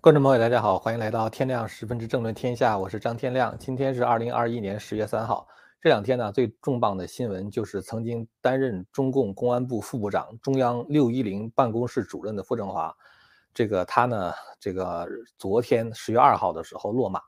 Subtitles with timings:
[0.00, 3.58] 观众朋友，大家好，欢迎来到天亮十分之政论天下，我是张天亮。
[3.58, 5.44] 今天是二零二一年十月三号。
[5.80, 12.96] 这两天呢，最重磅的新闻就是曾经担任中共公安部副部长、中央六一零办公室主任的傅政华，
[13.52, 15.04] 这个他呢，这个
[15.36, 17.20] 昨天十月二号的时候落马。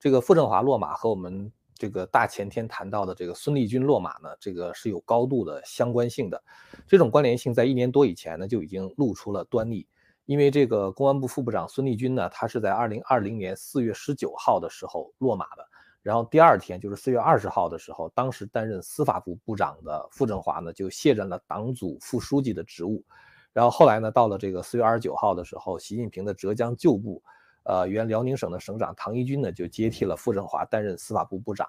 [0.00, 6.42] 这个傅政华落马和我们这个大前天谈到的这个孙立军落马呢，这个是有高度的相关性的。
[6.88, 9.86] 这种关联性在一年多以前呢就已经露出了端倪。
[10.26, 15.66] 因为这个公安部副部长孙立军呢，他是在二零二零年四月十九号的时候落马的，
[16.02, 23.04] 然后第二天就是四月二十号的时候，当时担任司法部部长的傅政华呢就卸任了党组副书记的职务，
[23.52, 27.22] 然后后来呢，到了这个四月二十九号的时候，习近平的浙江旧部，
[27.64, 31.68] 呃，原辽宁省的省长唐一军呢就接替了傅政华担任司法部部长，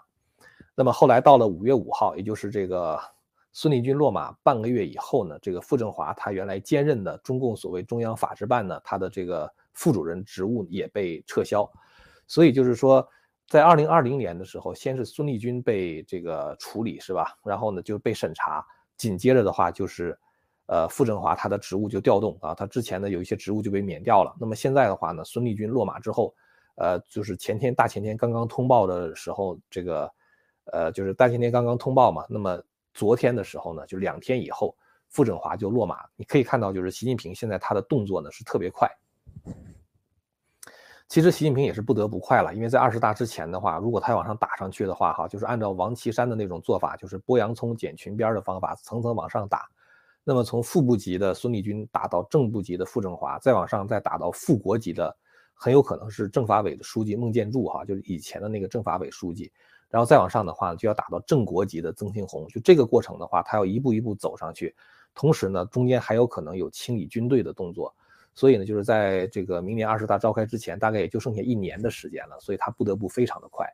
[0.75, 2.97] 那么后来到了五月五号，也就是这个。
[3.57, 11.65] 孙立军落马半个月以后呢，这个傅政华他原来兼任的中共所谓中央法制办呢，他的这个副主任职务也被撤销，
[12.27, 13.07] 所以就是说，
[13.47, 17.37] 在二零二零年的时候，先是孙立军被这个处理是吧？
[17.45, 18.61] 然后呢就被审查，
[18.97, 20.19] 紧接着的话就是，
[20.65, 24.35] 呃，傅政华他的职务就调动啊，他之前的有一些职务就被免掉了。
[24.37, 26.35] 那么现在的话呢，孙立军落马之后，
[26.75, 30.11] 呃，就是前天大前天刚刚通报的时候，这个，
[30.73, 32.61] 呃，就是大前天刚刚通报嘛，那么。
[32.95, 34.75] 昨天的时候呢，就两天以后，
[35.09, 36.03] 傅政华就落马。
[36.15, 38.89] 你可以看到，就是习近平现在他的动作呢是特别快。
[41.07, 49.67] 其实习近平也是不得不快了，因为在二十大之前的话，如果他往上打上去的话，哈，就是按照王岐山的那种做法，就是剥洋葱剪裙边的方法，层层往上打。
[50.23, 55.15] 那么从副部级的孙立军打到正部级的傅政华，再往上再打到副国级的，
[55.53, 59.51] 很有可能是政法委的书记孟建柱，哈，就是以前的那个政法委书记。
[59.95, 62.45] 然后再往上的话，就要打到正国级的曾庆红。
[62.49, 64.75] 就这个过程的话，他要一步一步走上去，
[65.13, 67.95] 同时呢，中间还有可能有清理军队的动作。
[68.33, 72.37] 所以呢，就是在这个明年二十大召开之前，大概也就剩下一年的时间了。
[72.41, 73.65] 所以他不得不非常的快。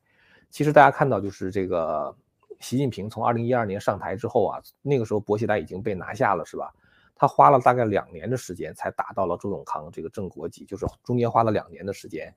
[0.52, 2.16] 其实大家看到，就是这个
[2.60, 6.72] 习近平从二零一二年上台之后啊，那个时候薄熙来已经被拿下了，是吧？
[7.16, 12.32] 他花了大概两年的时间才打到了周永康这个正国级，就是中间花了两年的时间。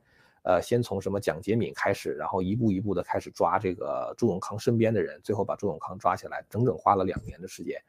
[0.45, 7.83] 呃，先从什么蒋洁敏开始，然后一步一步的开始抓这个朱永康身边的人，最后把朱永康抓起来，整整花了两年的时间，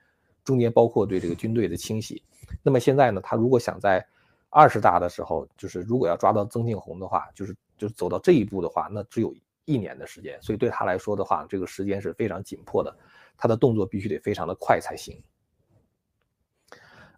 [0.43, 2.23] 中间包括对这个军队的清洗。
[2.63, 4.05] 那么现在呢，他如果想在
[4.49, 9.35] 二十大的时候，就是如果要抓到曾庆红的话，就是就是走到这一步的话，那只有
[9.65, 12.97] 一年的时间，所以对他来说的话，这个时间是非常紧迫的，
[13.35, 15.21] 他的动作必须得非常的快才行。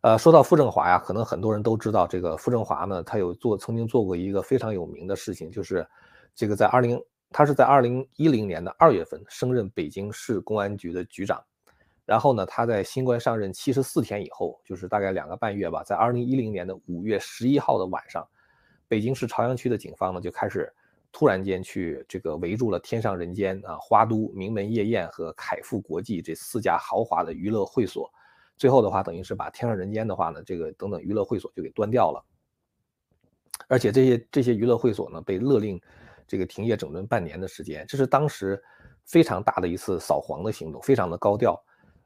[0.07, 5.85] 呃，说到傅政华呀，可能很多人都知道，这个傅政华呢，他有做曾经做过一个非常有名的事情，就是
[6.33, 6.97] 这个在二零，
[7.29, 11.43] 他是在二零一零年的二月份升任北京市公安局的局长，
[12.05, 18.25] 然后呢，他在新官上任七十四天以后，就是大概两个半月吧，在二零一零年的五月十一号的晚上，
[18.87, 20.73] 北京市朝阳区的警方呢就开始
[21.11, 28.09] 突然间去这个围住了天上人间啊、花都、名门夜宴和凯富国际这四家豪华的娱乐会所。
[28.57, 32.25] 最后的话，等于是把天上人间的话呢，这个等等娱乐会所就给端掉了，
[33.67, 35.79] 而且这些这些娱乐会所呢，被勒令
[36.27, 38.61] 这个停业整顿半年的时间，这是当时
[39.05, 41.55] 非常大的一次扫黄的行动，非常的高调，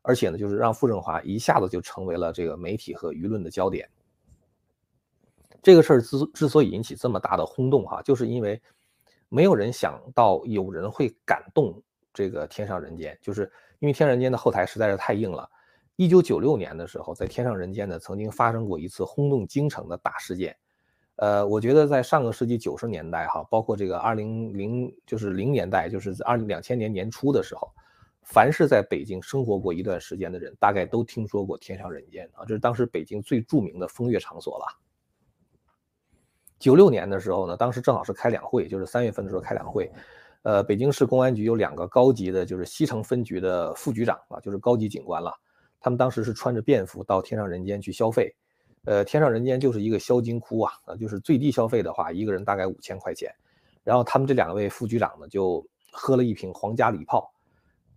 [0.01, 3.89] 而且呢，就是让傅政华一下子就成为了这个媒体和舆论的焦点。
[5.63, 8.61] 这个事儿之之所以引起这么大的轰动哈，就是因为
[9.29, 11.81] 没有人想到有人会敢动
[12.13, 15.49] 这个天上人间，就是因为天上人间的后台实在是太硬了。
[16.01, 20.57] 一九九六年的时候，在天上人间呢，曾经发生过一次轰动京城的大事件。
[21.17, 27.71] 呃，我觉得在上个世纪九十年代，哈，包括这个二零零就是零年代，就是二两千年年初的时候，
[28.23, 34.65] 凡是在北京生活过一段时间的人，大概都听说过天上人间啊，这是当时北京最著名的风月场所了。
[36.57, 39.91] 九六年的时候呢，当时正好是开两会，就是三月份的时候开两会，
[40.41, 45.31] 呃，北京市公安局有两个高级的，就是西城分局的副局长啊，就是高级警官了。
[45.81, 48.33] 他们当时是穿着便服到天上人间去消费，
[48.85, 53.29] 呃，天上人间就是一个销金窟啊，啊，就是最低消费的话，一个人大概五千块钱。
[53.83, 57.33] 然后他们这两位副局长呢，就喝了一瓶皇家礼炮，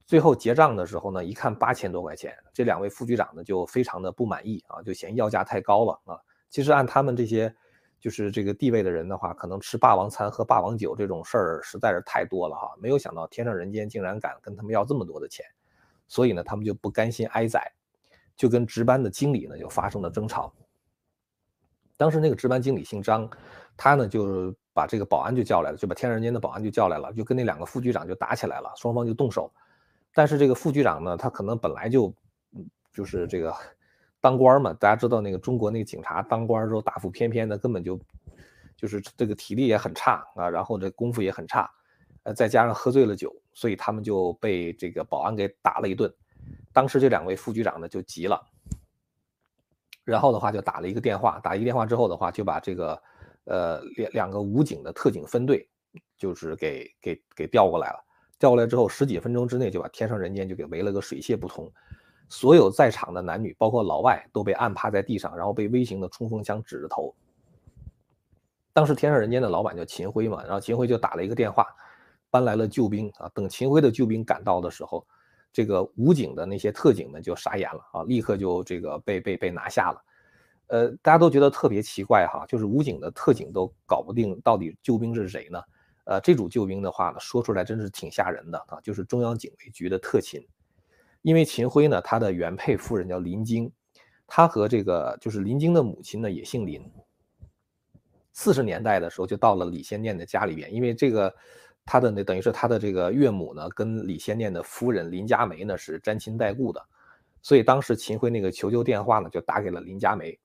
[0.07, 6.19] 最后结账的时候呢，一看八千多块钱，这两位副局长呢就非常的不满意啊，就嫌要价太高了啊。
[6.49, 7.55] 其实按他们这些
[8.01, 15.45] 就是这个地位的人的话，可能吃霸王餐喝霸王酒这种事儿实在是太多了哈，没有想到天上人间竟然敢跟他们要这么多的钱。
[16.15, 17.73] 所以呢，他们就不甘心挨宰，
[18.37, 20.55] 就跟值班的经理呢就发生了争吵。
[21.97, 23.29] 当时那个值班经理姓张，
[23.77, 29.53] 他呢就把这个保安就叫来了，就把天人间的保安就叫来了，就跟那两个副局长就打起来了，双方就动手。
[30.15, 32.15] 但是这个副局长呢，他可能本来就
[32.93, 33.53] 就是这个
[34.23, 37.99] 当官嘛，大家知道那个中国那个警察当官之后大腹翩翩的，根本就
[38.77, 41.69] 就是这个体力也很差啊，然后这功夫也很差，
[42.23, 46.12] 呃，再加上喝醉了酒，所以他们就被这个保安给打了一顿。
[46.73, 48.39] 当时这两位副局长呢就急了，
[50.05, 53.03] 然后的话就打了一个电话，打一个电话之后的话就把这个
[53.45, 55.67] 呃两两个武警的特警分队
[56.19, 58.05] 就是给给给调过来了。
[58.39, 61.73] 调过来之后，十几分钟之内就把天上人间就给围了个水泄不通，
[62.29, 67.15] 所有在场的男女，包括老外，都被按趴在地上，然后被微型的冲锋枪指着头。
[68.73, 71.65] 当时天上人间的老板叫秦辉嘛，然后秦辉就打了一个电话，
[72.35, 73.31] 搬来了救兵啊。
[73.33, 75.07] 等秦辉的救兵赶到的时候，
[75.53, 80.05] 这个武警的那些特警们就傻眼了啊，立刻就这个被被被拿下了。
[80.67, 85.63] 呃，大家都觉得特别奇怪哈，就是武警的特警都搞不定到底救兵是谁呢？
[86.07, 90.45] 呃，这组救兵的话呢，说出来真是挺吓人的啊，就是中央警卫局的特勤。
[91.23, 93.71] 因为秦辉呢，他的原配夫人叫林晶，
[94.27, 96.83] 他和这个就是林晶的母亲呢也姓林。
[98.33, 101.33] 四十年代的时候就到了李先念的家里边，因为这个
[101.87, 106.83] 他的那等于是他的这个岳母呢，跟李先念的夫人林佳梅呢是沾亲带故的，
[107.43, 110.39] 所以当时秦辉那个求救电话呢就打给了林佳梅。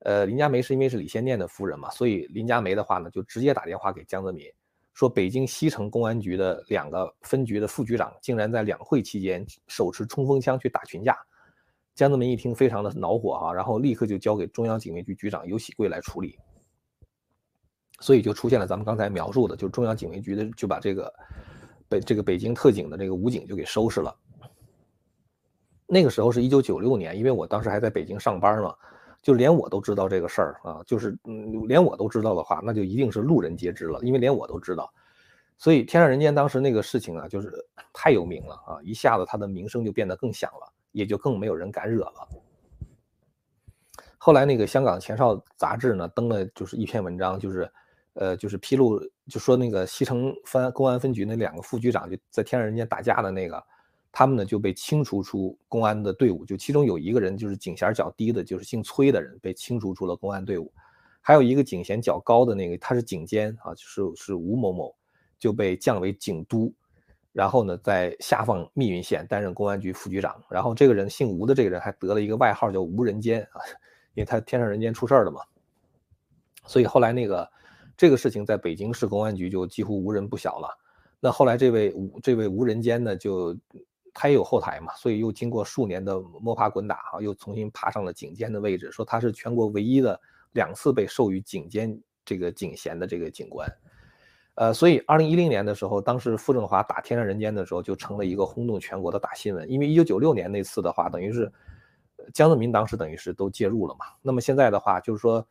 [0.00, 4.46] 呃，林佳梅是因为是李先念的夫人嘛，所以林佳梅的话呢就直接打电话给江泽民。
[4.94, 11.16] 说北京西城公安局的两个分局的副局长竟然在两会期间手持冲锋枪去打群架，
[11.94, 16.38] 江泽民一听非常的恼火哈，然后立刻就交给中央警卫局局长尤喜贵来处理，
[18.00, 21.14] 所以就出现了咱们刚才描述的，就是中央警卫局的就把这个
[21.88, 24.14] 北这个北京特警的这个武警就给收拾了。
[25.86, 28.74] 那个时候是一九九六年，因为我当时还在北京上班嘛。
[29.22, 34.90] 就连我都知道这个事儿啊，就是嗯，连我都知道的话，那就一定是路人皆知了，因为连我都知道，
[35.58, 37.52] 所以天上人间当时那个事情啊，就是
[37.92, 42.28] 太有名了啊，一下子他的名声就变得更响了，也就更没有人敢惹了。
[44.16, 47.70] 后来那个香港前哨杂志呢登了就是一篇文章，就是
[48.14, 53.62] 呃就是披露，就说那个西城分公安分局那两个副局长就在天上人间打架的那个。
[54.12, 60.72] 他们呢就被清除出公安的队伍，就其中有一个人就是警衔较低的，就是姓崔的人被清除出了公安队伍，
[61.20, 64.92] 还有一个警衔较高的那个，他是警监啊，就是是吴某某，
[65.38, 66.74] 就被降为警督，
[67.32, 73.62] 然后呢在下放密云县担任公安局副局长，然后这个人姓吴的这个人还得了一个外号叫吴人间啊，
[74.14, 75.40] 因为他天上人间出事儿了嘛，
[76.66, 77.48] 所以后来那个
[78.00, 80.68] 这个事情在北京市公安局就几乎无人不晓了，
[81.20, 83.54] 那后来这位无这位无人间呢就。
[84.12, 88.90] 他也有后台嘛，所以又经过数年的摸爬滚打哈，又重新爬上了警监的位置。
[88.90, 90.20] 说他是全国唯一的
[90.50, 93.72] 两次被授予警监这个警衔的这个警官，
[94.56, 99.70] 呃，所以二零一零年的时候，当时傅政华打天上人间的时候，就成了一个轰动全国的大新闻。
[99.70, 101.50] 因为一九九六年那次的话，等于是
[102.34, 104.06] 江泽民当时等于是都介入了嘛。
[104.22, 105.46] 那么现在的话，就是说，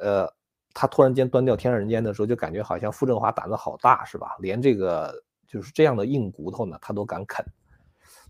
[0.00, 0.26] 呃，
[0.74, 4.36] 他突然间端掉天上人间的时候，就感觉好像傅政华胆子好大是吧？
[4.40, 7.44] 连这个就是这样的硬骨头呢，他都敢啃。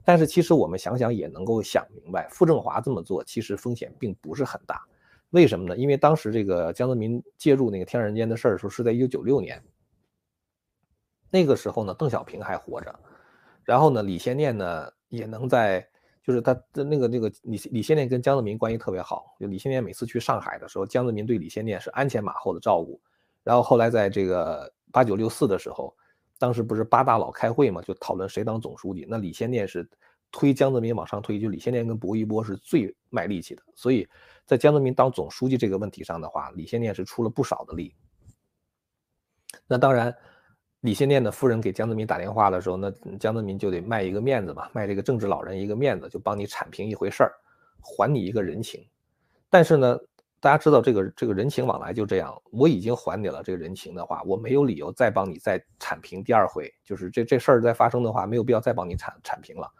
[0.04, 4.82] 但是其实我们想想也能够想明白，傅政华这么做其实风险并不是很大，
[5.30, 5.76] 为什么呢？
[5.76, 9.62] 因为当时这个江泽民介入那个天上人间的事儿的时候是在一九九六年，
[11.30, 12.98] 那个时候呢，邓小平还活着，
[13.62, 15.88] 然后呢，李先念呢也能在，
[16.22, 23.00] 就是他的那个那个李李先念跟江泽民关系特别好，就李先念每次去上海的时候，江泽民对李先念是鞍前马后的照顾，
[23.42, 25.94] 然后后来在这个八九六四的时候。
[26.38, 29.06] 当时不是八大佬开会嘛，就讨论谁当总书记。
[29.08, 29.88] 那李先念是
[30.32, 33.62] 推江泽民往上推，就李先念跟薄一波是最卖力气的。
[33.76, 34.08] 所以
[34.44, 37.94] 在江泽民当总书记这个问题上的话，李先念是出了不少的力。
[39.68, 40.12] 那当然，
[40.82, 47.32] 李先念的夫人给江泽民打电话的时候，那江泽民就得卖一个面子嘛，卖这个政治老人一个面子，就帮你铲平一回事儿，
[47.80, 48.86] 还你一个人情。
[49.50, 49.98] 但是呢。
[50.42, 59.70] 大家知道这个这个人情往来就这样，我已经还你了这个人情的话，我没有理由再帮你再铲平第二回，就是这这事儿再发生的话，没有必要再帮你铲铲平了。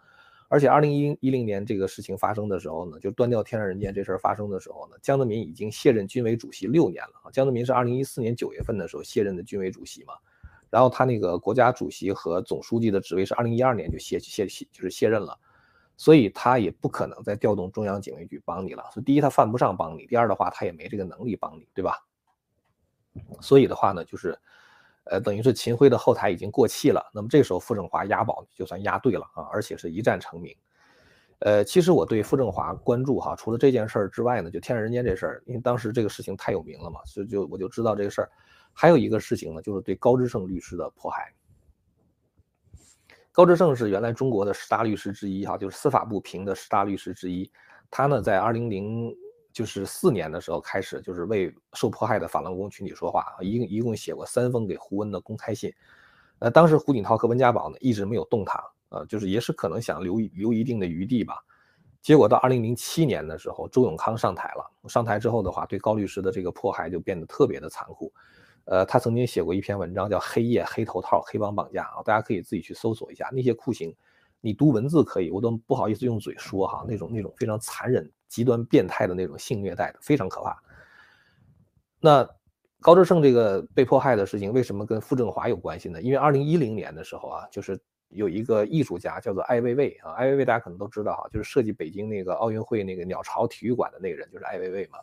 [0.47, 7.27] 而且二零一一零年这个事情发生的时候呢，就断掉天上人间这事儿发生的时候呢，江泽民已经卸任军委主席六年了啊。
[7.29, 10.13] 江泽民是二零一四年九月份的时候卸任的军委主席嘛，
[10.73, 15.37] 然后他那个国家主席和总书记的职位是二零一二年就卸卸卸就是卸任了。
[15.95, 18.83] 所以他也不可能再调动中央警卫局帮你了。
[18.91, 21.99] 所以第一，他犯不上帮你；第二的话，他也没这个能力帮你，对吧？
[23.39, 24.35] 所以的话呢，就是，
[25.03, 27.11] 呃，等于是秦晖的后台已经过气了。
[27.13, 30.51] 那么这时候傅政华押宝就算押对了啊，而且是一战成名。
[31.41, 38.29] 呃，其实我对傅政华关注哈，除了这件事儿之外呢，就天上人间这事儿，因为当时这个事情太有名了嘛，所以就我就知道这个事儿。
[38.73, 41.33] 还有一个事情呢，就是对高志胜律师的迫害。
[43.31, 47.49] 高志胜是原来中国的十大律师之一，哈，就是司法部评的十大律师之一。
[47.89, 49.11] 他呢，在二零零
[49.51, 55.73] 就是四年的时候开始，就是为受迫害的法轮功群体说话，一一共写过三封给胡温的公开信。
[56.39, 61.43] 呃，当时胡锦涛和温家宝呢一直没有动他，呃，就是也是可能想留留一定的余地吧。
[62.01, 68.13] 结果到二零零七年的时候，周永康上台了，上台之后的话，对高律师的这个迫害就变得特别的残酷。
[68.65, 73.93] 呃，他曾经写过一篇文章叫《黑夜黑头套黑帮绑架》啊，大家可以自己去搜索一下那些酷刑。
[74.39, 80.61] 你读文字可以，我都不好意思用嘴说哈，那种那种非常残忍、极端变态的那种性虐待的，非常可怕。
[81.99, 82.29] 那
[82.81, 86.01] 高志胜这个被迫害的事情，为什么跟傅政华有关系呢？
[86.01, 87.79] 因为二零一零年的时候啊，就是
[88.09, 94.99] 有一个艺术家叫做艾未未啊，艾未未大家可能都知道哈，就是设计北京那个奥运会那个鸟巢体育馆的那个人，就是艾未未嘛。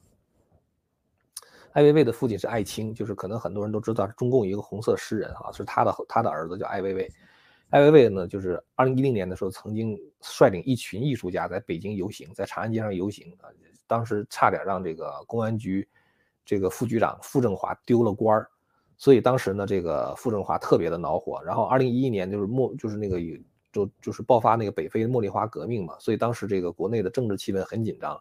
[1.72, 7.08] 艾薇薇的父亲是艾青，就是可能很多人都知道，中共一个红色诗人啊，是他的他的儿子叫艾薇薇。
[7.68, 13.46] 艾薇薇呢，就是二零一零年的时候，曾经率领一群艺术家在北京游行，在长安街上游行啊，
[13.86, 15.88] 当时差点让这个公安局
[16.44, 18.48] 这个副局长傅政华丢了官儿，
[18.96, 21.40] 所以当时呢，这个傅政华特别的恼火。
[21.44, 23.20] 然后二零一一年就是末，就是那个
[23.70, 28.20] 就就是爆发那个北非茉莉花革命嘛，所以当时这个国内的政治气氛很紧张。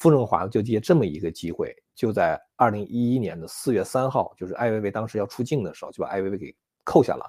[0.00, 6.52] 傅政华就借这么一个机会，就在二零一一年的四月三号，就是艾薇薇当时要出境的时候，就把艾薇薇给
[6.82, 7.24] 扣下了。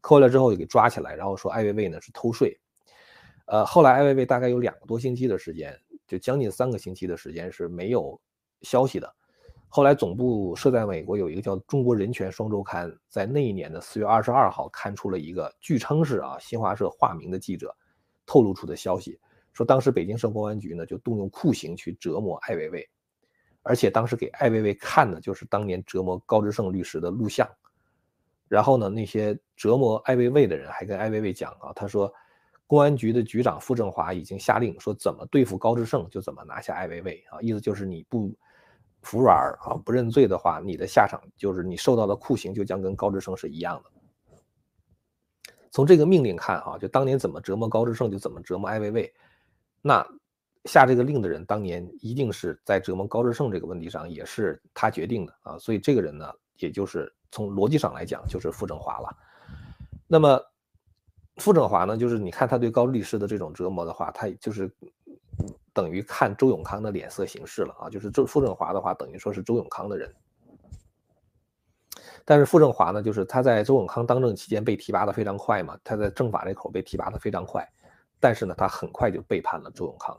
[0.00, 2.56] 扣了之后就给抓起来，然后说艾薇薇呢是偷税，
[3.46, 8.18] 呃，后来艾薇薇大概有两个多星期的时间，就将近三个星期的时间是没有
[8.62, 9.14] 消息的。
[9.68, 17.76] 后来总部设在美国有一个叫《中国人权双周刊》，在那一年的四月二十二号刊出了一个据称是啊新华社化名的记者
[18.24, 19.18] 透露出的消息，
[19.56, 22.86] 说当时北京市公安局呢就动用酷刑去折磨艾薇薇，
[23.62, 27.48] 而且当时给艾薇薇看的就是当年折磨高志胜律师的录像。
[28.48, 32.12] 然后呢，那些折磨艾薇薇的人还跟艾薇薇讲啊，他说，
[32.68, 38.32] 公安局的局长傅政华已经下令说，怎么对付高志胜就怎么拿下艾薇薇啊，意思就是你不
[39.02, 43.90] 服软啊，不认罪的话，你的下场就是你受到的酷刑就将跟高志胜是一样的。
[45.72, 49.14] 从这个命令看哈，就当年怎么折磨高志胜就怎么折磨艾薇薇，
[49.86, 50.06] 那
[50.64, 57.12] 下这个令的人当年一定是在折磨高志胜这个问题上也是他决定的啊，所以这个人呢，也就是。
[57.32, 59.14] 从逻辑上来讲，就是傅政华了。
[60.06, 60.40] 那么，
[61.38, 64.70] 傅政华呢，就是你看他对高律师的这种折磨的话，他就是
[65.74, 67.90] 等于看周永康的脸色行事了啊。
[67.90, 70.14] 就是周傅政华的话，等于说是周永康的人。
[72.24, 77.68] 但是傅政华呢，就是他在周永康当政期间被提拔的非常快嘛，他在政法这口被提拔的非常快。
[78.20, 80.18] 但是呢，他很快就背叛了周永康。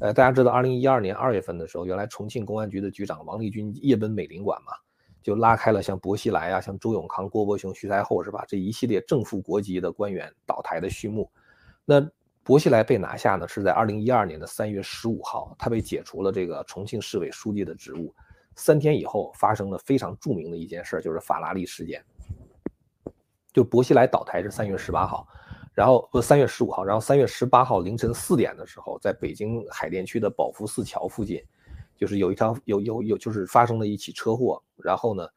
[0.00, 4.72] 呃，大家知道，二零一二年二月份的时候，原来重庆公安局的局长王立军夜奔美领馆嘛。
[5.20, 8.44] 就拉开了像薄熙来啊、像周永康、郭伯雄、徐才厚是吧？
[8.48, 11.30] 这一系列正副国级的官员倒台的序幕。
[11.84, 12.00] 那
[12.44, 18.14] 薄熙来被拿下呢，是在二零一二年的三月十五号，他被解除了这个重庆市委书记的职务。
[18.54, 22.02] 三天以后，发生了非常著名的一件事，就是法拉利事件。
[23.52, 25.26] 就薄熙来倒台是三月十八号，
[25.78, 31.40] 然后不三月十五号，然后三月十八号凌晨四点的时候，在北京海淀区的宝福寺桥附近。
[31.96, 35.28] 就是有一条有有有，就是发生了一起车祸，然后呢，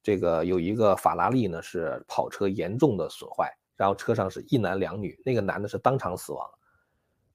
[0.00, 6.48] 这个有一个法拉利呢是跑车严重的损坏，然后车上是一男两女，那个男的是当场死亡，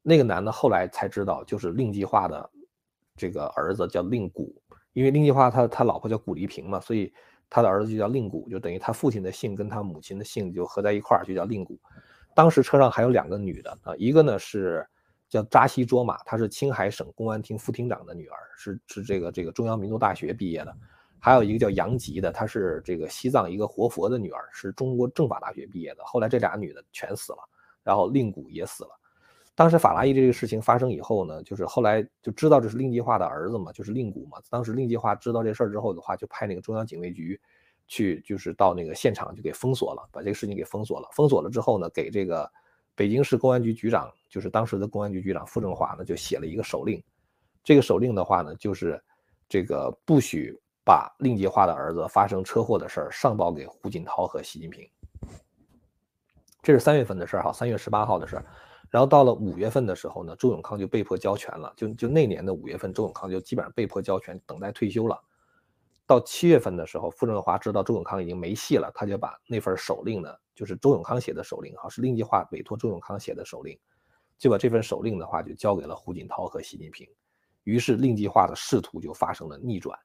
[0.02, 2.50] 那个男的后来才知道就是令计划的
[3.18, 4.56] 这个儿子叫令谷，
[4.94, 7.14] 因为令计划他他老婆叫谷丽萍嘛，所以
[7.50, 11.78] 他的儿子就叫令谷，就等于他父亲的姓跟他母亲的姓就合在一块儿，就叫令谷。
[12.36, 14.86] 当时车上还有两个女的啊，一个呢是。
[15.30, 20.72] 叫扎西卓玛，她是青海省公安厅副厅长的女儿，是是这个这个中央民族大学毕业的。
[21.18, 26.04] 还有一个叫杨吉的，她是这个西藏一个活佛的女儿，是中国政法大学毕业的。
[26.06, 27.40] 后来这俩女的全死了，
[27.82, 28.92] 然后令谷也死了。
[29.56, 34.38] 当时法拉利这个事情发生以后呢，就是后来就知道这是令计划的儿子嘛，就是令谷嘛。
[34.52, 37.42] 当时令计划知道这事儿之后的话，就派那个中央警卫局
[37.88, 41.08] 去，就是到那个现场就给封锁了，把这个事情给封锁了。
[41.14, 42.52] 封锁了之后呢，给这个。
[42.96, 47.04] 北京市公安局局长就是当时的公安局局长傅政华呢，就写了一个手令。
[47.64, 49.04] 这个手令的话呢，就是
[49.50, 54.88] 这个不许把令计划的儿子发生车祸的事儿上报给胡锦涛和习近平。
[56.62, 58.46] 这是三月份的事儿哈，三月十八号的事儿。
[58.92, 61.74] 然后到了五月份的时候呢，周永康就被迫交权了。
[61.76, 65.20] 就就那年的五月份，周永康就基本上被迫交权，等待退休了。
[66.14, 70.30] 到七月份的时候，傅政华知道周永康已经没戏了，他就把那份手令呢。
[70.54, 73.76] 就是周永康写的手令，哈，是令计划委托周永康写的手令，
[74.38, 77.10] 就把这份手令的话就交给了胡锦涛和习近平，
[77.64, 79.98] 于是令计划的仕途就发生了逆转。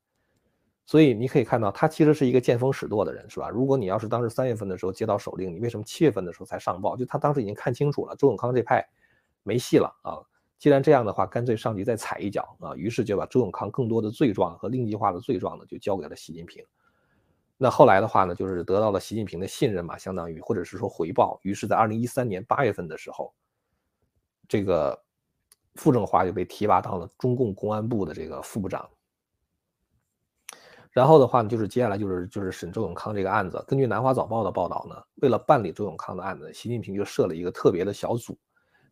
[0.86, 3.50] 所以你可以看到，他其实是一个见风使舵的人，是吧？
[3.50, 6.96] 如果你要是当时三月份的时候接到手令，你为什么七月份的时候才上报？
[6.96, 8.82] 就他当时已经看清楚了，周永康这派
[9.42, 10.24] 没戏了啊，
[10.58, 12.74] 既然这样的话，干脆上级再踩一脚啊！
[12.74, 16.64] 于是就把周永康更多的罪状和令计划的罪状呢，就交给了习近平。
[17.56, 21.38] 那后来的话呢，就是得到了习近平的信任嘛，相当于或者是说回报。
[21.42, 23.32] 于是，在二零一三年八月份的时候，
[24.48, 25.00] 这个
[25.76, 28.88] 傅政华就被提拔到了中共公安部的这个副部长。
[30.90, 33.64] 然后的话呢，就是接下来就是就是审周永康这个案子。
[33.68, 38.36] 根据南华早报的报道呢，为了办理周永康的案子，习近平就设了一个特别的小组，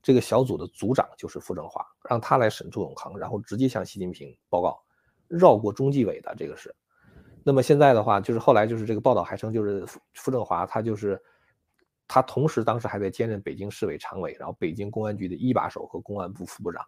[0.02, 4.80] 这个小组的组长就是傅政华，让他来审朱永康，然后直接向习近平报告，
[5.28, 6.74] 绕过中纪委的这个事。
[7.42, 11.20] 那么现在的话，就是后来就是这个报道还称，就是傅傅政华他就是
[12.08, 16.84] 他同时当时还在兼任北京市委常委，然后北京公安局的一把手和公安部副部长。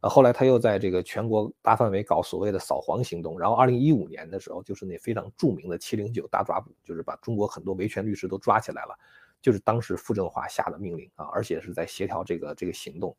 [0.00, 8.98] 呃，后来他又在这个全国大范围搞所谓的扫黄行动，然后二零一五年的时候，就是那非常著名的七零九大抓捕，就是把中国很多维权律师都抓起来了，
[9.42, 13.14] 就是当时傅政华下的命令啊，而且是在协调这个这个行动。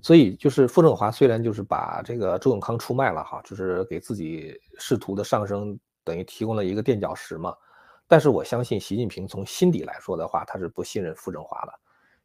[0.00, 7.54] 所以就是傅政华虽然就是把这个周永康出卖了哈，就是给自己仕途的上升等于提供了一个垫脚石嘛。
[8.08, 11.72] 但是我相信习近平从心底来说的话，他是不信任傅政华的，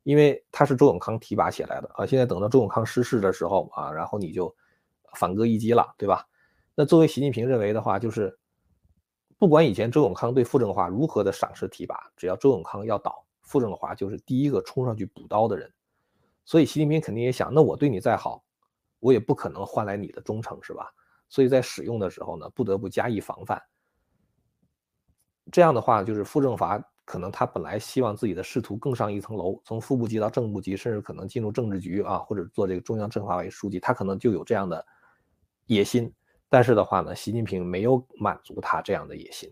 [0.04, 2.06] 因为他是周永康提拔起来的啊。
[2.06, 4.54] 现在等到周永康失势的时候啊，然后你就
[5.14, 6.26] 反戈一击了，对吧？
[6.74, 8.38] 那作为习近平认为的话，就是
[9.40, 15.72] 不管以前周永康对傅政华如何的赏识提拔，只要周永康要倒，傅政华就是第一个冲上去补刀的人。
[16.44, 18.44] 所以习近平肯定也想，那我对你再好，
[19.00, 20.92] 我也不可能换来你的忠诚，是吧？
[21.30, 23.62] 所以在使用的时候呢，不得不加以防范。
[25.52, 34.84] 这样的话，就是傅政华可能他本来希望自己的仕途更上一层楼，从副部级到正部级，甚至可能进入政治局啊，或者做这个中央政法委书记，他可能就有这样的
[35.68, 36.12] 野心。
[36.50, 39.52] 但是的话呢，习近平没有满足他这样的野心。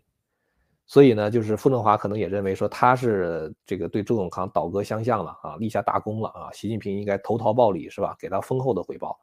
[0.87, 8.15] 所以呢，就是傅政华可能也认为说他是这个对周永康倒戈相向了啊，立下大功了啊，习近平应该投桃报李是吧？
[8.19, 9.19] 给他丰厚的回报。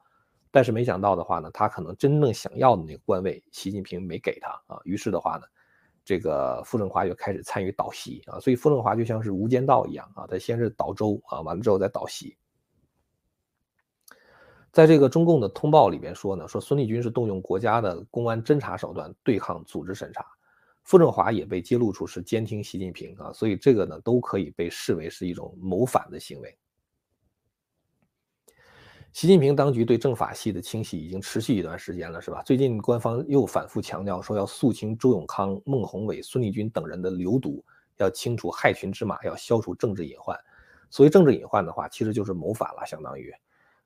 [0.50, 4.80] 但是没想到的话呢，他可能真正想要的那个官位，习近平没给他啊。
[4.84, 5.46] 于是的话呢，
[6.04, 8.40] 这个傅政华就开始参与倒习啊。
[8.40, 12.36] 所以傅政华就像是无间道一样啊，他先是倒周啊，完了之后再倒习。
[14.72, 20.24] 在这个中共的通报里边说呢，说孙立军是动用国家的公安侦查手段对抗组织审查。
[20.82, 26.58] 傅政华也被揭露出是监听习近平啊，所以这个呢都可以被视为是一种谋反的行为。
[29.12, 32.42] 习近平当局对政法系的清洗已经持续一段时间了，是吧？
[32.42, 37.62] 最近官方又反复强调说要肃清周永康、孟宏伟、孙立军等人的流毒，
[37.98, 40.34] 要清除害群之马，要消除政治隐患。
[40.88, 43.30] 所谓政治隐患的话，其实就是谋反了，相当于。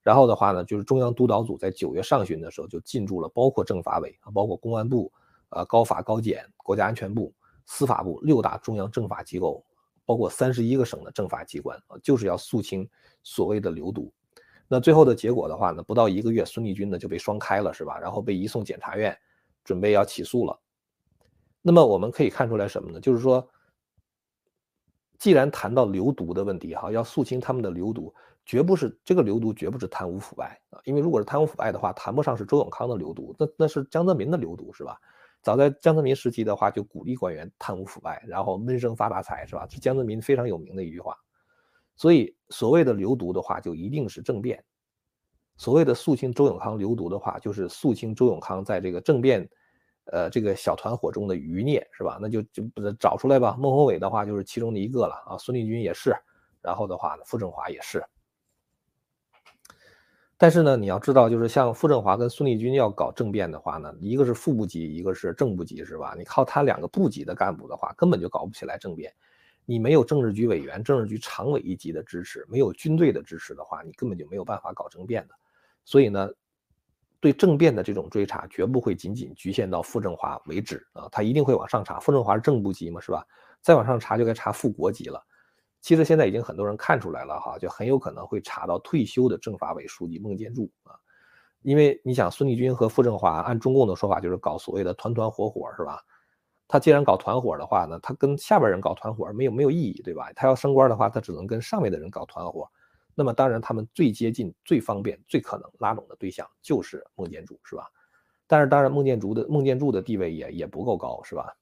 [0.06, 5.10] 然后的话呢，就是中央督导组在九月上旬的时候就进驻了，包括政法委啊，包括公安部。
[5.50, 7.32] 呃，高法、高检、国家安全部、
[7.66, 9.64] 司法部六大中央政法机构，
[10.04, 12.86] 包括三十一个省的政法机关啊，就是要肃清
[13.22, 14.12] 所谓的流毒。
[14.66, 17.96] 那最后的结果的话呢，不到一个月，孙立军呢就被双开了，是吧？
[17.96, 19.16] 然后被移送检察院，
[19.62, 20.58] 准备要起诉了。
[21.62, 22.98] 那么我们可以看出来什么呢？
[23.00, 23.48] 就是说，
[25.16, 28.12] 既然谈到流毒的问题，哈，要肃清他们的流毒，
[28.46, 30.80] 绝不是这个流毒，绝不是贪污腐败啊。
[30.85, 34.98] 因为如果是贪污腐败的话，谈不上是周永康的流毒，那那是江泽民的流毒，是吧？
[35.42, 39.66] 早在江泽民时期的话，就鼓励官员贪污腐败，然后闷声发大财，是吧？
[39.68, 41.16] 是江泽民非常有名的一句话。
[41.96, 44.59] 所以所谓的流毒的话，就一定是政变；
[45.56, 49.48] 所谓的肃清周永康流毒的话，就是肃清周永康在这个政变，
[50.12, 52.18] 呃，这个小团伙中的余孽，是吧？
[52.20, 53.56] 那就就不找出来吧。
[53.59, 56.14] 孟宏伟的话就是其中的一个了啊，孙立军也是，
[56.61, 58.04] 然后的话呢，傅政华也是。
[60.38, 66.14] 但是呢，你要知道，就是像傅政华跟孙立军要搞政变的话呢，一个是副部级，一个是正部级，是吧？
[66.18, 69.12] 你靠他两个部级的干部的话，根本就搞不起来政变。
[69.64, 75.35] 你没有政治局委员、政治局常委一级的支持，没有军队的支持的话，你根本就没有办法搞政变的。
[75.85, 76.29] 所以呢，
[77.18, 81.99] 对政变的这种追查，绝不会仅仅局限到傅政华为止啊，他一定会往上查。
[81.99, 83.27] 傅政华是正部级嘛，是吧？
[83.62, 85.20] 再往上查就该查副国级了。
[85.87, 90.99] 其实现在已经很多人看出来了哈，就很有可能会查到退休的政法委书记孟建柱啊，
[91.62, 96.03] 因为你想孙立军和傅政华按中共的说法就是搞所谓的团团伙伙是吧？
[96.66, 100.33] 他既然搞团伙的话呢，他跟下边人搞团伙没有没有意义对吧？
[100.35, 102.68] 他要升官的话，他只能跟上面的人搞团伙。
[103.14, 107.88] 那么当然他们最接近、最方便、最可能拉拢的对象就是孟建柱是吧？
[108.49, 111.57] 但是当然孟建柱的孟建柱的地位也也不够高是吧？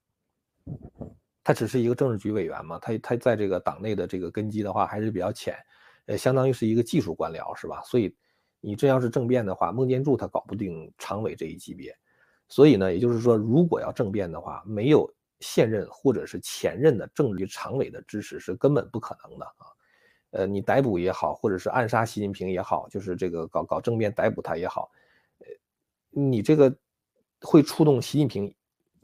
[1.45, 5.55] 他只是一个政治局委员嘛，他他在这个党内的这个根基的话还是比较浅，
[6.07, 7.83] 呃，相当于是一个技术官僚，是吧？
[7.85, 8.17] 所以
[8.61, 11.95] 你真要是政变的话，孟建柱他搞不定常委这一级别，
[12.49, 15.09] 所以呢，也就是说，如果要政变的话，没有
[15.41, 19.67] 现任或者是前任的政治局常委的支持是根本不可能的啊。
[20.31, 24.91] 呃，你逮捕也好，或者是暗杀习近平也好，就是这个搞搞政变逮捕他也好，
[25.39, 25.47] 呃，
[26.11, 26.75] 你这个
[27.43, 28.53] 会触动习近平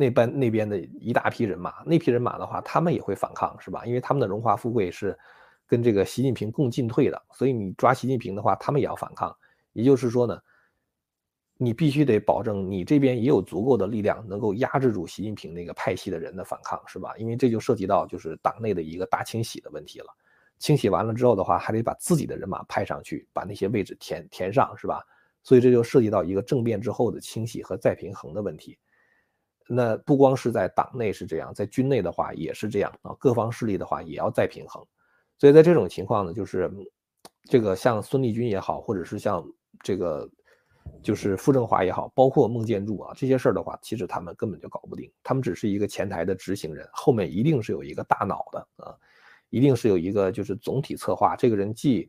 [0.00, 3.84] 那边那边的一大批人马，那批人马的话，他们也会反抗，是吧？
[3.84, 5.14] 因为他们的荣华富贵是
[5.66, 9.36] 跟这个习近平共进退的，所以你抓习近平的话，他们也要反抗。
[9.74, 10.40] 也就是说呢，
[11.58, 17.14] 你必须得保证你这边也有足够的力量，能够压制住习近平那个派系的人的反抗，是吧？
[17.18, 20.06] 因为这就涉及到就是党内的一个大清洗的问题了。
[20.58, 25.04] 清洗完了之后的话，还得把自己的人马派上去，把那些位置填填上，是吧？
[25.42, 28.78] 所以这就涉及到一个政变之后的清洗和再平衡的问题。
[29.72, 34.84] 那不光是在党内是这样，在军内的话也是这样啊，各方势力的话也要再平衡。
[35.38, 36.70] 所以在这种情况呢，就是
[37.44, 39.46] 这个像孙立军也好，或者是像
[39.84, 40.28] 这个
[41.02, 48.94] 就是傅政华也好，包括孟建柱啊这些事儿的话，其实他们根本就搞不定，他们只是一个前台的执行人，后面一定是有一个大脑的啊。
[49.52, 52.08] 一定是有一个就是总体策划，这个人既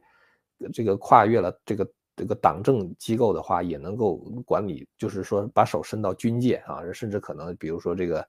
[0.71, 8.28] 这个跨越了这个这个党政机构的话，也能够管理，就是说把手伸到军界啊，甚至可能比如说这个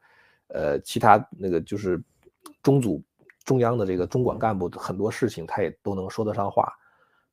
[0.48, 2.02] 呃其他那个就是
[2.62, 3.02] 中组
[3.44, 6.72] 中央的这个中管干部很多事情他也都能说得上话。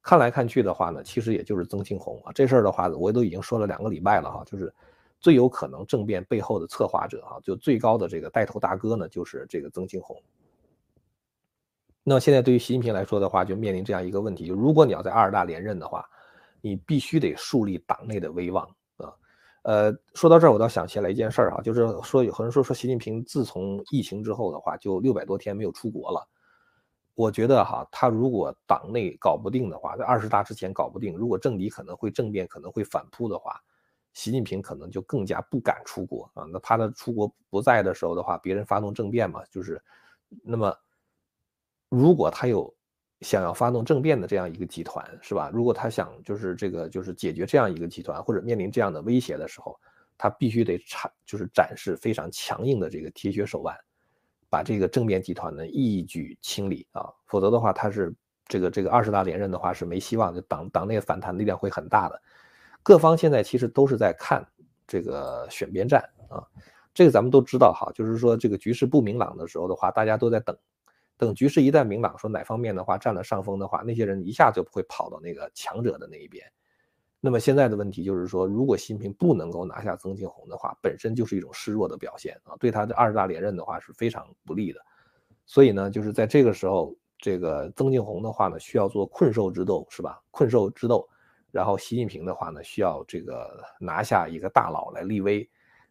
[0.01, 4.73] 看来看去的话呢，其实也就是曾庆红啊，这事儿的话我都已经说了两个礼拜了哈，就是
[5.19, 10.15] 最有可能政变背后的策划者啊，就最高的这个带头大哥呢，就是这个曾庆红。
[12.01, 16.09] 那现在对于习近平来说的话，就面临这样一个问题：，就如果你要在二十大连任的话，
[16.61, 18.65] 你必须得树立党内的威望
[18.97, 19.13] 啊。
[19.63, 26.27] 呃，说到这儿，我倒想起来一件事儿啊，就是说有人说说习近平自从疫情之后的话，就六百多天没有出国了。
[27.15, 33.61] 我觉得哈，他如果党内搞不定的话，在二十大之前搞不定，如果政敌可能会政变，可能会反扑的话，
[34.13, 36.45] 习近平可能就更加不敢出国啊。
[36.51, 39.81] 那怕他出国不在的时候的话，别人发动政变嘛，就是
[40.43, 40.73] 那么。
[41.91, 42.71] 如果他有
[43.21, 45.49] 想要发动政变的这样一个集团，是吧？
[45.53, 49.77] 如果他想就是这个就是解决这样一个集团，或者面临这样的威胁的时候，
[50.17, 53.75] 他必须得产就是展示非常强硬的这个铁血手腕，
[54.49, 57.09] 把这个政变集团呢一举清理啊！
[57.25, 58.15] 否则的话，他是
[58.47, 62.21] 这个这个二十大连任的话是没希望，就党党内反弹力量会很大的。
[62.81, 64.47] 各方现在其实都是在看
[64.87, 66.41] 这个选边站啊，
[66.93, 70.57] 这个咱们都知道哈，就是说这个局势不明朗的时候的话，大家都在等。
[71.19, 76.49] 等局势一旦明朗，说哪方面的话占了上风的话，那些人一下就不会跑到那个强者的那一边。
[77.19, 84.79] 那么现在的问题就是说，如果习近平不能够拿下曾庆红的话，本身就是一种示弱的表现啊，对他的二十大连任的话是非常不利的。
[85.45, 90.21] 所以呢，就是在这个时候，这个曾庆红的话呢，需要做困兽之斗，是吧？
[90.31, 91.05] 困兽之斗。
[91.51, 95.45] 然后习近平的话呢，需要这个拿下一个大佬来立威。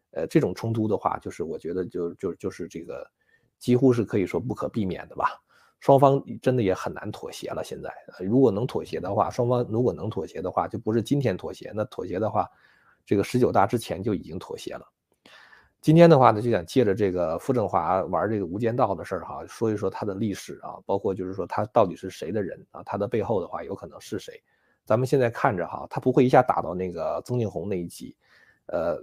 [0.09, 3.07] 呃，这种冲突的话，就是我觉得就就就是这个。
[3.59, 5.39] 几乎是可以说不可避免的吧，
[5.79, 7.63] 双方真的也很难妥协了。
[7.63, 12.49] 现在，如果能妥协的话，双方如果能妥协的话，就不是今天妥协，那妥协的话，
[13.05, 14.85] 这个十九大之前就已经妥协了。
[15.81, 24.41] 今天的话呢，就想借着这个傅政华玩这个无间道的事儿哈，说一说他的历史啊，包括就是说他到底是谁的人啊，他的背后的话有可能是谁。
[24.83, 28.15] 咱们现在看着哈，他不会一下打到那个曾庆红那一级，
[28.65, 28.97] 呃，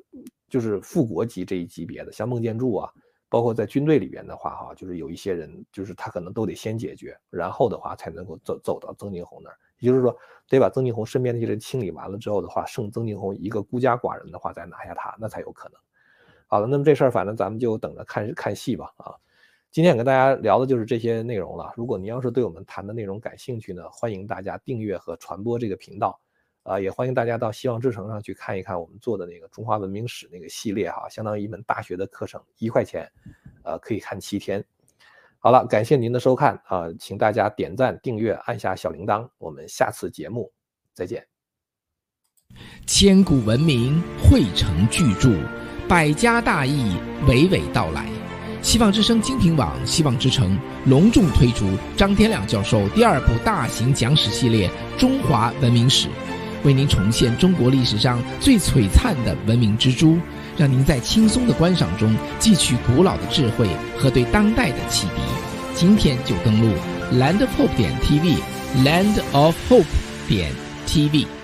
[0.48, 2.92] 就是副国级这一级别的，像孟建柱啊。
[3.28, 9.56] 包括在军队里边的话，哈，就是有一些人，就是他可能都得先解决，然后的话才能够走走到曾庆红那儿。
[9.78, 10.16] 也就是说，
[10.48, 15.78] 得把曾庆红身边那些人清理完了之后的话，剩曾庆红一个孤家寡人的话，再拿下他，那才有可能。
[16.46, 18.92] 好了，那么这事儿反正咱们就等着看看戏吧。
[18.96, 19.12] 啊，
[19.70, 21.72] 今天跟大家聊的就是这些内容了。
[21.76, 26.18] 如果您要是对我们谈的内容感兴趣呢，欢迎大家订阅和传播这个频道。
[26.66, 33.08] 啊，也欢迎大家到希望之城上去看一看我们做的那个中华文明史那个系列哈，相当于一门大学的课程，一块钱，
[33.62, 34.62] 呃，可以看七天。
[35.38, 40.52] 好了，感谢您的收看啊，请大家点赞、订阅、按下小铃铛，我们下次节目
[40.92, 41.24] 再见。
[42.84, 45.30] 千古文明汇成巨著，
[45.88, 46.96] 百家大义
[47.28, 48.10] 娓娓道来。
[48.60, 51.64] 希望之声精品网、希望之城隆重推出
[51.96, 56.08] 张天亮教授第二部大型讲史系列《中华文明史》。
[56.66, 60.18] 为您重现中国历史上最璀璨的文明之珠，
[60.58, 65.22] 让您在轻松的观赏中汲取古老的智慧和对当代的启迪。
[65.76, 66.74] 今天就登录
[67.14, 69.84] landofhope 点 tv，land of hope
[70.26, 70.50] 点
[70.88, 71.35] tv。